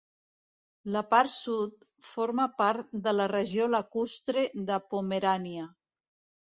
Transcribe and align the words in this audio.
La 0.95 1.03
part 1.11 1.31
sud 1.33 1.85
forma 2.13 2.47
part 2.63 2.99
de 3.09 3.15
la 3.19 3.31
regió 3.35 3.71
lacustre 3.77 4.51
de 4.73 4.83
Pomerània. 4.93 5.73